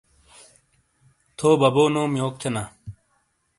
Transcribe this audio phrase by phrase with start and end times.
[1.37, 2.63] تھو بَبو نوم یوک تھینا؟